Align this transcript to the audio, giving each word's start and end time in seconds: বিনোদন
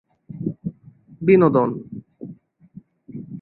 বিনোদন 1.21 1.69